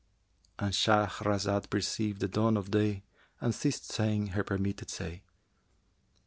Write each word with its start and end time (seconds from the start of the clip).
'"—And 0.57 0.71
Shahrazad 0.73 1.69
perceived 1.69 2.21
the 2.21 2.27
dawn 2.27 2.57
of 2.57 2.71
day 2.71 3.03
and 3.39 3.53
ceased 3.53 3.85
saying 3.85 4.29
her 4.29 4.43
permitted 4.43 4.89
say. 4.89 5.21